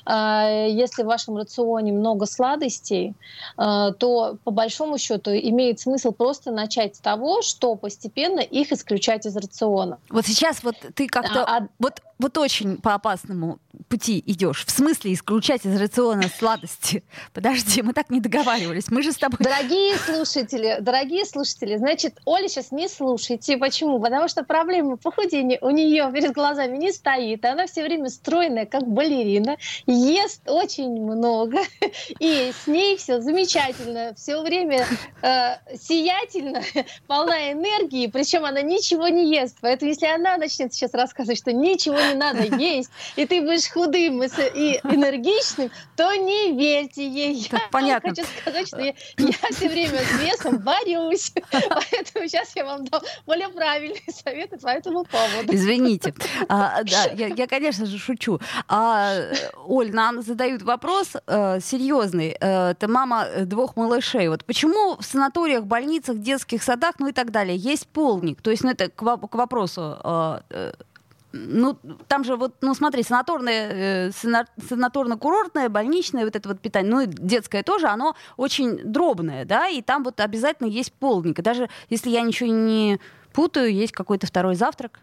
[0.04, 3.14] а, если в вашем рационе много сладостей,
[3.56, 9.36] то по большому счету имеет смысл просто начать с того, что постепенно их исключать из
[9.36, 9.98] рациона.
[10.10, 11.68] Вот сейчас вот ты как-то а, а...
[11.78, 14.64] вот вот очень по опасному пути идешь.
[14.64, 17.04] В смысле исключать из рациона сладости?
[17.34, 18.90] Подожди, мы так не договаривались.
[18.90, 19.38] Мы же с тобой...
[19.40, 23.58] Дорогие слушатели, дорогие слушатели, значит, Оля сейчас не слушайте.
[23.58, 24.00] Почему?
[24.00, 27.44] Потому что проблема похудения у нее перед глазами не стоит.
[27.44, 31.58] Она все время стройная, как балерина, ест очень много,
[32.18, 34.86] и с ней все замечательно, все время
[35.22, 36.62] э, сиятельно,
[37.06, 39.58] полна энергии, причем она ничего не ест.
[39.60, 44.22] Поэтому если она начнет сейчас рассказывать, что ничего не надо есть, и ты будешь худым
[44.22, 47.46] и, энергичным, то не верьте ей.
[47.50, 48.10] Так, я понятно.
[48.10, 53.00] хочу сказать, что я, я все время с весом борюсь, поэтому сейчас я вам дам
[53.26, 55.54] более правильные советы по этому поводу.
[55.54, 56.14] Извините.
[56.48, 58.40] А, да, я, я, конечно же, шучу.
[58.68, 59.32] А,
[59.66, 62.36] Оль, нам задают вопрос э, серьезный.
[62.40, 64.28] Э, это мама двух малышей.
[64.28, 68.40] Вот почему в санаториях, больницах, детских садах, ну и так далее, есть полник?
[68.42, 70.72] То есть, ну это к, к вопросу э, э
[71.32, 77.00] ну, там же вот, ну, смотри, санаторное, э, санаторно-курортное, больничное вот это вот питание, ну,
[77.00, 81.42] и детское тоже, оно очень дробное, да, и там вот обязательно есть полдник.
[81.42, 83.00] Даже если я ничего не
[83.32, 85.00] путаю, есть какой-то второй завтрак.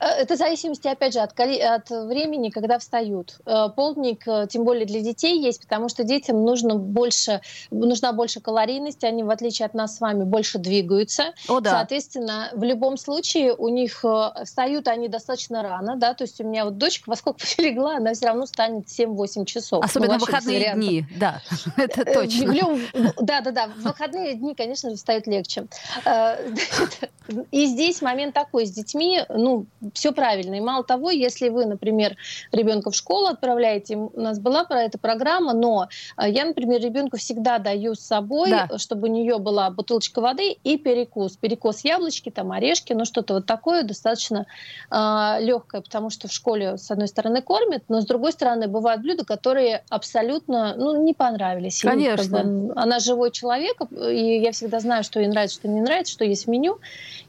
[0.00, 3.38] Э, это в зависимости, опять же, от, от времени, когда встают.
[3.46, 8.40] Э, полдник, э, тем более для детей, есть, потому что детям нужно больше, нужна больше
[8.40, 11.34] калорийности, они, в отличие от нас с вами, больше двигаются.
[11.48, 11.70] О, да.
[11.70, 14.04] Соответственно, в любом случае у них
[14.44, 18.14] встают они достаточно рано, да, то есть у меня вот дочка во сколько легла, она
[18.14, 19.84] все равно станет 7-8 часов.
[19.84, 21.42] Особенно ну, в выходные дни, да,
[21.76, 22.78] это точно.
[23.20, 25.66] Да, да, да, в выходные дни, конечно же, встают легче.
[27.50, 30.54] И здесь момент такой, с детьми, ну, все правильно.
[30.54, 32.16] И мало того, если вы, например,
[32.52, 37.16] ребенка в школу отправляете, у нас была про это программа, но э, я, например, ребенку
[37.16, 38.78] всегда даю с собой, да.
[38.78, 41.36] чтобы у нее была бутылочка воды и перекус.
[41.36, 44.46] Перекус яблочки, там орешки, ну что-то вот такое достаточно
[44.90, 49.02] э, легкое, потому что в школе, с одной стороны, кормят, но с другой стороны, бывают
[49.02, 51.80] блюда, которые абсолютно ну, не понравились.
[51.82, 52.44] Конечно.
[52.44, 56.24] бы, она живой человек, и я всегда знаю, что ей нравится, что не нравится, что
[56.24, 56.78] есть в меню.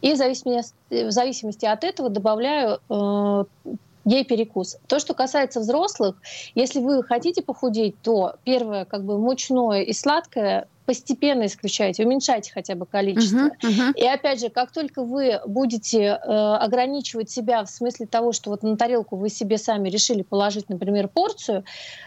[0.01, 3.45] И в зависимости, в зависимости от этого добавляю э,
[4.05, 4.77] ей перекус.
[4.87, 6.15] То, что касается взрослых,
[6.55, 12.75] если вы хотите похудеть, то первое, как бы мучное и сладкое постепенно исключайте, уменьшайте хотя
[12.75, 13.47] бы количество.
[13.47, 13.93] Uh-huh, uh-huh.
[13.95, 18.61] И опять же, как только вы будете э, ограничивать себя в смысле того, что вот
[18.61, 21.63] на тарелку вы себе сами решили положить, например, порцию,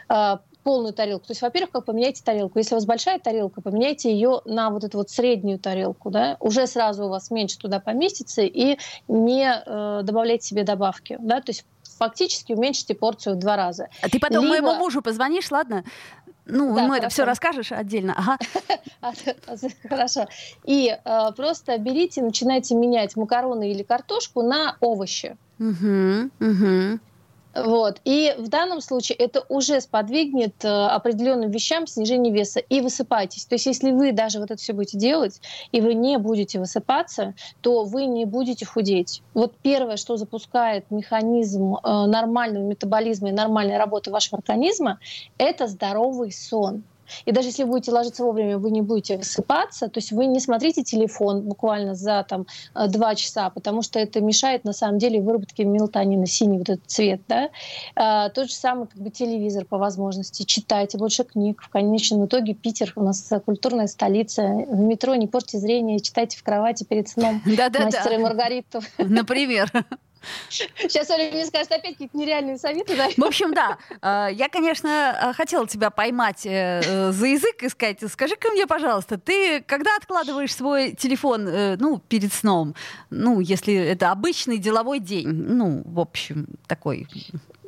[0.09, 0.37] э,
[0.69, 1.29] полную тарелку.
[1.29, 2.59] То есть, во-первых, как поменяйте тарелку.
[2.59, 6.11] Если у вас большая тарелка, поменяйте ее на вот эту вот среднюю тарелку.
[6.11, 6.37] Да?
[6.41, 8.77] Уже сразу у вас меньше туда поместится и
[9.09, 11.17] не э, добавляйте себе добавки.
[11.21, 11.41] Да?
[11.41, 11.65] То есть
[11.99, 13.89] фактически уменьшите порцию в два раза.
[14.03, 14.61] А ты потом Либо...
[14.61, 15.85] моему мужу позвонишь, ладно?
[16.45, 18.15] Ну, да, ему это все расскажешь отдельно.
[18.19, 18.37] Ага.
[19.89, 20.27] Хорошо.
[20.67, 25.39] И э, просто берите, начинайте менять макароны или картошку на овощи.
[25.59, 27.01] Угу, угу.
[27.55, 28.01] Вот.
[28.05, 32.61] И в данном случае это уже сподвигнет э, определенным вещам снижение веса.
[32.61, 33.47] И высыпайтесь.
[33.47, 35.41] То есть если вы даже вот это все будете делать,
[35.73, 39.23] и вы не будете высыпаться, то вы не будете худеть.
[39.35, 44.99] Вот первое, что запускает механизм э, нормального метаболизма и нормальной работы вашего организма,
[45.39, 46.83] это здоровый сон.
[47.25, 50.41] И даже если вы будете ложиться вовремя, вы не будете высыпаться, то есть вы не
[50.41, 55.21] смотрите телефон буквально за там, э, два часа, потому что это мешает на самом деле
[55.21, 57.21] выработке мелатонина, синий вот этот цвет.
[57.29, 57.51] Да?
[57.95, 60.43] А, тот же самый как бы, телевизор по возможности.
[60.45, 61.63] Читайте больше книг.
[61.63, 64.43] В конечном итоге Питер у нас культурная столица.
[64.43, 68.81] В метро не портите зрение, читайте в кровати перед сном мастера и Маргариту.
[68.99, 69.71] Например.
[70.49, 72.97] Сейчас Оля мне скажет опять какие-то нереальные советы.
[72.97, 73.09] Да?
[73.17, 73.79] В общем, да.
[74.03, 79.19] Э, я, конечно, э, хотела тебя поймать э, за язык и сказать, скажи-ка мне, пожалуйста,
[79.19, 82.75] ты когда откладываешь свой телефон, ну, перед сном?
[83.11, 85.29] Ну, если это обычный деловой день.
[85.29, 87.07] Ну, в общем, такой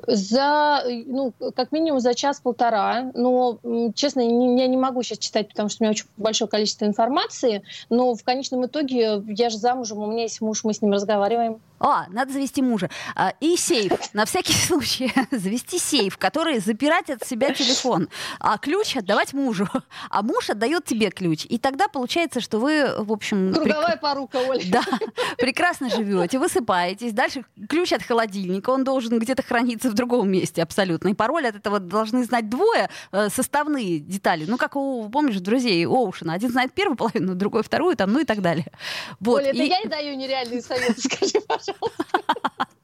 [0.07, 3.11] За, ну, как минимум за час-полтора.
[3.15, 3.59] Но,
[3.95, 7.63] честно, я не могу сейчас читать, потому что у меня очень большое количество информации.
[7.89, 11.61] Но в конечном итоге я же замужем, у меня есть муж, мы с ним разговариваем.
[11.81, 12.91] А, надо завести мужа.
[13.17, 13.93] А, и сейф.
[14.13, 18.09] На всякий случай завести сейф, который запирать от себя телефон.
[18.39, 19.67] А ключ отдавать мужу.
[20.11, 21.47] А муж отдает тебе ключ.
[21.49, 23.55] И тогда получается, что вы, в общем...
[23.55, 24.01] Круговая прек...
[24.01, 24.61] порука, Оля.
[24.71, 24.85] Да,
[25.39, 27.13] прекрасно живете, высыпаетесь.
[27.13, 31.09] Дальше ключ от холодильника, он должен где-то храниться в другом месте абсолютно.
[31.09, 34.45] И пароль от этого должны знать двое э, составные детали.
[34.47, 36.35] Ну, как у, помнишь, друзей Оушена.
[36.35, 38.67] Один знает первую половину, другой вторую, там, ну и так далее.
[39.21, 39.41] Вот.
[39.41, 39.69] Оля, это и...
[39.69, 42.05] я и даю нереальные советы, скажи, пожалуйста.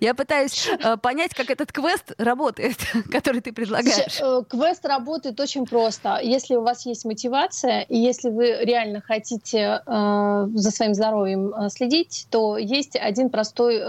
[0.00, 2.76] Я пытаюсь э, понять, как этот квест работает,
[3.10, 4.20] который ты предлагаешь.
[4.20, 6.18] Э, квест работает очень просто.
[6.22, 12.26] Если у вас есть мотивация, и если вы реально хотите э, за своим здоровьем следить,
[12.30, 13.82] то есть один простой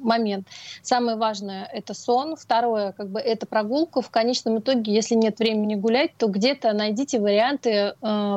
[0.00, 0.46] момент.
[0.82, 2.36] Самое важное— это сон.
[2.36, 4.02] Второе, как бы, это прогулка.
[4.02, 7.94] В конечном итоге, если нет времени гулять, то где-то найдите варианты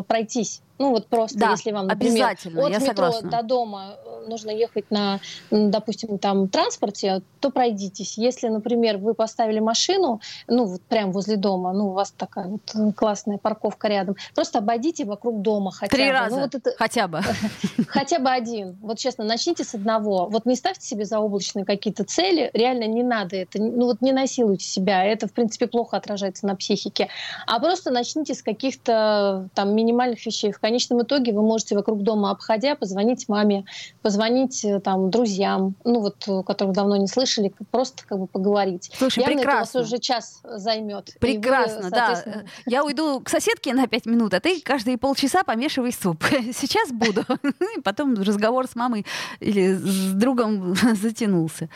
[0.07, 0.61] пройтись.
[0.83, 3.29] Ну вот просто, да, если вам, например, от я метро согласна.
[3.29, 8.17] до дома э, нужно ехать на, допустим, там транспорте, то пройдитесь.
[8.17, 12.61] Если, например, вы поставили машину, ну вот прямо возле дома, ну у вас такая вот
[12.75, 16.11] э, классная парковка рядом, просто обойдите вокруг дома хотя Три бы.
[16.11, 16.71] раза, ну, вот это...
[16.77, 17.21] хотя бы.
[17.87, 18.77] Хотя бы один.
[18.81, 20.27] Вот честно, начните с одного.
[20.27, 23.61] Вот не ставьте себе заоблачные какие-то цели, реально не надо это.
[23.61, 27.07] Ну вот не насилуйте себя, это, в принципе, плохо отражается на психике.
[27.47, 30.51] А просто начните с каких-то там минимальных вещей.
[30.51, 33.65] В конечном итоге вы можете вокруг дома обходя позвонить маме,
[34.01, 38.91] позвонить э, там друзьям, ну вот, э, которых давно не слышали, просто как бы поговорить.
[38.97, 39.59] Слушай, Явно прекрасно.
[39.59, 41.15] это у вас уже час займет.
[41.19, 42.23] Прекрасно, вы, да.
[42.65, 46.23] Я уйду к соседке на пять минут, а ты каждые полчаса помешивай суп.
[46.53, 47.23] Сейчас буду.
[47.83, 49.05] Потом разговор с мамой
[49.39, 51.69] или с другом затянулся.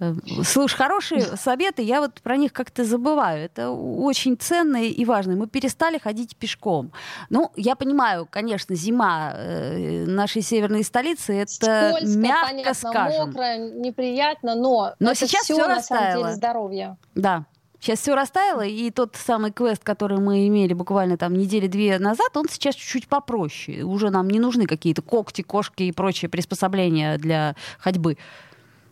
[0.00, 3.44] Э, слушай, хорошие советы, я вот про них как-то забываю.
[3.44, 5.36] Это очень ценные и важные.
[5.36, 6.92] Мы перестали ходить пешком.
[7.30, 13.26] Ну, я понимаю, конечно, зима э, нашей северной столицы, это Скользко, мягко понятно, скажем.
[13.28, 16.96] мокро, неприятно, но, но это сейчас все, все на самом деле здоровье.
[17.14, 17.44] Да,
[17.78, 22.48] Сейчас все растаяло, и тот самый квест, который мы имели буквально там недели-две назад, он
[22.48, 23.82] сейчас чуть-чуть попроще.
[23.82, 28.16] Уже нам не нужны какие-то когти, кошки и прочие приспособления для ходьбы.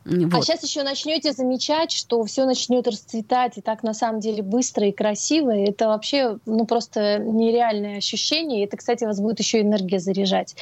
[0.05, 0.35] Вот.
[0.35, 4.87] А сейчас еще начнете замечать, что все начнет расцветать и так на самом деле быстро
[4.87, 5.57] и красиво.
[5.57, 8.61] И это вообще ну, просто нереальное ощущение.
[8.61, 10.57] И это, кстати, вас будет еще энергия заряжать.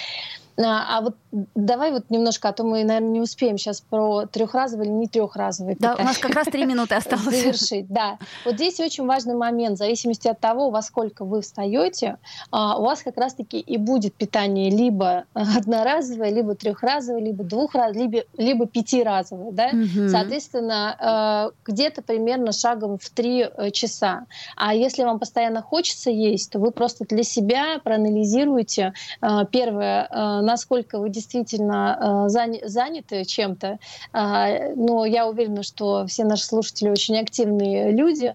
[0.57, 1.17] А, а вот
[1.55, 5.77] давай вот немножко, а то мы, наверное, не успеем сейчас про трехразовый или не трехразовый.
[5.79, 7.25] Да, у нас как раз три минуты осталось.
[7.25, 8.19] Завершить, да.
[8.45, 9.77] Вот здесь очень важный момент.
[9.77, 12.19] В зависимости от того, во сколько вы встаете,
[12.51, 18.25] а, у вас как раз-таки и будет питание либо одноразовое, либо трехразовое, либо двухразовое, либо,
[18.37, 19.53] либо пятиразовое.
[19.53, 19.69] Да?
[19.69, 20.09] Угу.
[20.11, 24.27] Соответственно, а, где-то примерно шагом в три э, часа.
[24.57, 28.93] А если вам постоянно хочется есть, то вы просто для себя проанализируете
[29.51, 30.09] первое
[30.43, 33.79] насколько вы действительно э, заняты чем-то.
[34.13, 38.35] А, но я уверена, что все наши слушатели очень активные люди.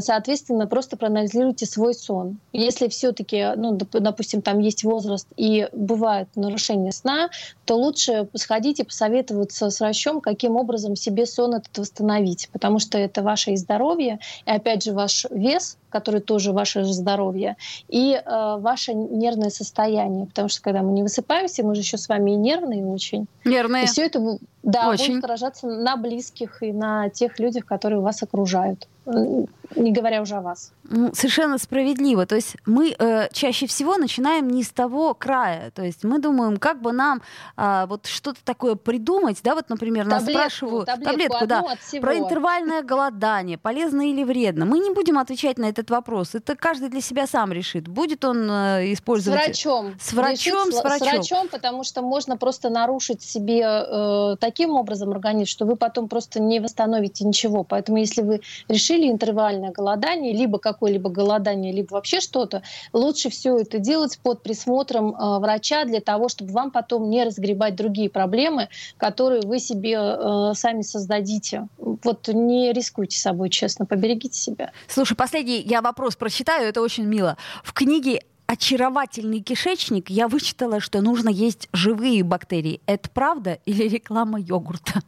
[0.00, 2.38] Соответственно, просто проанализируйте свой сон.
[2.52, 7.30] Если все-таки, ну, допустим, там есть возраст и бывают нарушения сна,
[7.64, 12.98] то лучше сходить и посоветоваться с врачом, каким образом себе сон этот восстановить, потому что
[12.98, 17.56] это ваше и здоровье, и опять же ваш вес, который тоже ваше здоровье,
[17.88, 22.08] и э, ваше нервное состояние, потому что когда мы не высыпаемся, мы же еще с
[22.12, 23.26] вами и нервные очень.
[23.44, 23.84] Нервные.
[23.84, 25.14] И все это да, очень.
[25.14, 30.42] будет отражаться на близких и на тех людях, которые вас окружают не говоря уже о
[30.42, 30.72] вас.
[31.12, 32.26] Совершенно справедливо.
[32.26, 35.70] То есть мы э, чаще всего начинаем не с того края.
[35.70, 37.22] То есть мы думаем, как бы нам
[37.56, 41.64] э, вот что-то такое придумать, да, вот, например, таблетку, нас спрашивают таблетку, таблетку да,
[42.00, 44.66] про интервальное голодание, полезно или вредно.
[44.66, 46.34] Мы не будем отвечать на этот вопрос.
[46.34, 47.88] Это каждый для себя сам решит.
[47.88, 49.40] Будет он э, использовать...
[49.40, 49.94] С врачом.
[49.98, 51.08] С врачом, с врачом.
[51.08, 56.08] С врачом, потому что можно просто нарушить себе э, таким образом организм, что вы потом
[56.08, 57.64] просто не восстановите ничего.
[57.64, 63.78] Поэтому если вы решили интервальное голодание, либо какое-либо голодание, либо вообще что-то, лучше все это
[63.78, 69.42] делать под присмотром э, врача для того, чтобы вам потом не разгребать другие проблемы, которые
[69.42, 71.68] вы себе э, сами создадите.
[71.78, 74.72] Вот не рискуйте собой, честно, поберегите себя.
[74.88, 77.36] Слушай, последний я вопрос прочитаю, это очень мило.
[77.64, 82.82] В книге очаровательный кишечник, я вычитала, что нужно есть живые бактерии.
[82.84, 85.00] Это правда или реклама йогурта?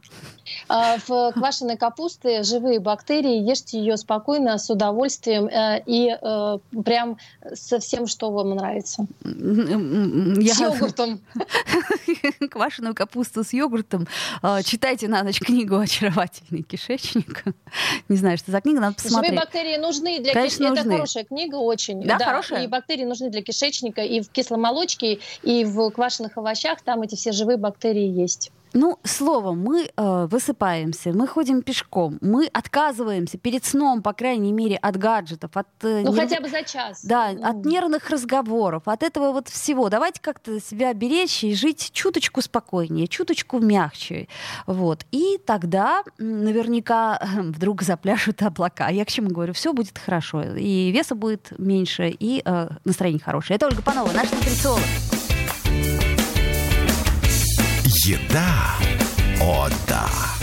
[0.67, 7.17] А, в квашеной капусте живые бактерии, ешьте ее спокойно, с удовольствием э, и э, прям
[7.53, 9.05] со всем, что вам нравится.
[9.23, 10.53] Я...
[10.53, 11.21] С йогуртом.
[12.49, 14.07] Квашеную капусту с йогуртом.
[14.41, 17.43] А, читайте на ночь книгу «Очаровательный кишечник».
[18.09, 19.31] Не знаю, что за книга, надо посмотреть.
[19.31, 20.79] Живые бактерии нужны для кишечника.
[20.79, 22.01] Это хорошая книга очень.
[22.01, 22.63] Да, да, хорошая?
[22.63, 27.31] И бактерии нужны для кишечника, и в кисломолочке, и в квашеных овощах там эти все
[27.31, 28.51] живые бактерии есть.
[28.75, 34.75] Ну, словом, мы э, высыпаемся, мы ходим пешком, мы отказываемся перед сном, по крайней мере,
[34.75, 35.67] от гаджетов, от...
[35.81, 36.29] Э, ну, нерв...
[36.29, 37.05] хотя бы за час.
[37.05, 37.41] Да, mm.
[37.41, 39.87] от нервных разговоров, от этого вот всего.
[39.89, 44.27] Давайте как-то себя беречь и жить чуточку спокойнее, чуточку мягче.
[44.67, 45.05] Вот.
[45.11, 48.89] И тогда наверняка вдруг запляшут облака.
[48.89, 49.53] Я к чему говорю?
[49.53, 50.43] Все будет хорошо.
[50.43, 53.55] И веса будет меньше, и э, настроение хорошее.
[53.55, 54.83] Это Ольга Панова, наш нутрициолог.
[58.03, 58.75] Еда.
[59.39, 60.34] О, да.